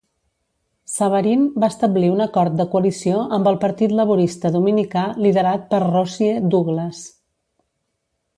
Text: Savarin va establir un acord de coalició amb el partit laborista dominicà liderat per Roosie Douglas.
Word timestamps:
Savarin 0.91 1.43
va 1.63 1.67
establir 1.73 2.09
un 2.13 2.23
acord 2.25 2.55
de 2.61 2.65
coalició 2.71 3.19
amb 3.37 3.51
el 3.51 3.59
partit 3.67 3.93
laborista 3.99 4.53
dominicà 4.57 5.05
liderat 5.27 5.69
per 5.75 5.83
Roosie 5.85 6.33
Douglas. 6.57 7.05